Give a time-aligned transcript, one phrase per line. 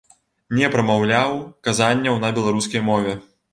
[0.59, 1.29] Не прамаўляў
[1.69, 3.17] казанняў на беларускай мове.